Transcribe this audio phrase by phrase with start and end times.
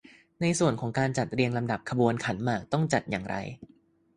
[0.41, 3.35] ในส่วนของการจัดเรียงลำดับขบวนขันหมากต้องจัดอย่างไร